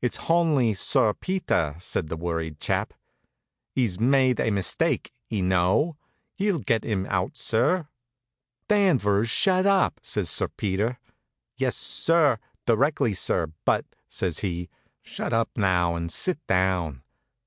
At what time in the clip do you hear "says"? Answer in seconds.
1.78-2.04, 10.02-10.30, 14.08-14.38